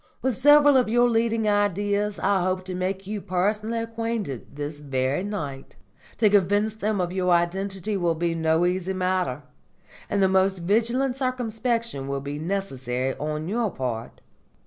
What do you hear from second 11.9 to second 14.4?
will be necessary on your part.